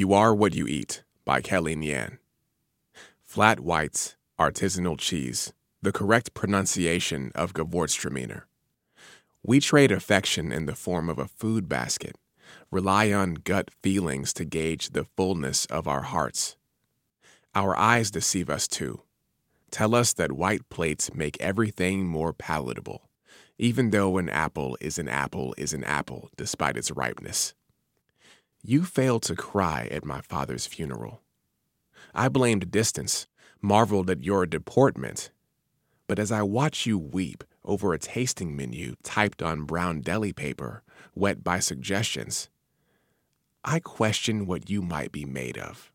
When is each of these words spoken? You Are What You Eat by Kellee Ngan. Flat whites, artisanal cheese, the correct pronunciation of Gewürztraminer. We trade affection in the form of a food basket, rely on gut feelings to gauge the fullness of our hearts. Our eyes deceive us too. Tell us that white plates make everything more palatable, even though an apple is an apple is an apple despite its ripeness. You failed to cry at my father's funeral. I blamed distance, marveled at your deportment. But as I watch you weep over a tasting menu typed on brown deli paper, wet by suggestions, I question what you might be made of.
You 0.00 0.14
Are 0.14 0.34
What 0.34 0.54
You 0.54 0.66
Eat 0.66 1.04
by 1.26 1.42
Kellee 1.42 1.76
Ngan. 1.76 2.16
Flat 3.22 3.60
whites, 3.60 4.16
artisanal 4.38 4.96
cheese, 4.96 5.52
the 5.82 5.92
correct 5.92 6.32
pronunciation 6.32 7.30
of 7.34 7.52
Gewürztraminer. 7.52 8.44
We 9.42 9.60
trade 9.60 9.92
affection 9.92 10.52
in 10.52 10.64
the 10.64 10.74
form 10.74 11.10
of 11.10 11.18
a 11.18 11.28
food 11.28 11.68
basket, 11.68 12.16
rely 12.70 13.12
on 13.12 13.34
gut 13.34 13.68
feelings 13.82 14.32
to 14.32 14.46
gauge 14.46 14.92
the 14.92 15.04
fullness 15.04 15.66
of 15.66 15.86
our 15.86 16.04
hearts. 16.04 16.56
Our 17.54 17.76
eyes 17.76 18.10
deceive 18.10 18.48
us 18.48 18.66
too. 18.66 19.02
Tell 19.70 19.94
us 19.94 20.14
that 20.14 20.32
white 20.32 20.66
plates 20.70 21.12
make 21.12 21.38
everything 21.42 22.06
more 22.06 22.32
palatable, 22.32 23.10
even 23.58 23.90
though 23.90 24.16
an 24.16 24.30
apple 24.30 24.78
is 24.80 24.98
an 24.98 25.10
apple 25.10 25.54
is 25.58 25.74
an 25.74 25.84
apple 25.84 26.30
despite 26.38 26.78
its 26.78 26.90
ripeness. 26.90 27.52
You 28.62 28.84
failed 28.84 29.22
to 29.22 29.34
cry 29.34 29.88
at 29.90 30.04
my 30.04 30.20
father's 30.20 30.66
funeral. 30.66 31.22
I 32.14 32.28
blamed 32.28 32.70
distance, 32.70 33.26
marveled 33.62 34.10
at 34.10 34.22
your 34.22 34.44
deportment. 34.44 35.30
But 36.06 36.18
as 36.18 36.30
I 36.30 36.42
watch 36.42 36.84
you 36.84 36.98
weep 36.98 37.42
over 37.64 37.94
a 37.94 37.98
tasting 37.98 38.54
menu 38.54 38.96
typed 39.02 39.42
on 39.42 39.64
brown 39.64 40.02
deli 40.02 40.34
paper, 40.34 40.82
wet 41.14 41.42
by 41.42 41.58
suggestions, 41.60 42.50
I 43.64 43.80
question 43.80 44.44
what 44.46 44.68
you 44.68 44.82
might 44.82 45.12
be 45.12 45.24
made 45.24 45.56
of. 45.56 45.90